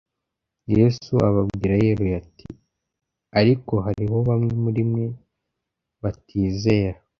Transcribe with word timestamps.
Yesu 0.75 1.13
ababwira 1.29 1.73
yeruye 1.83 2.15
ati: 2.21 2.49
«ariko 3.39 3.73
hariho 3.85 4.17
bamwe 4.27 4.53
muri 4.63 4.81
mwe 4.89 5.05
batizera.» 6.01 6.97